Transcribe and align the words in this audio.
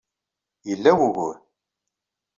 Yella 0.67 0.91
wugur. 0.99 1.35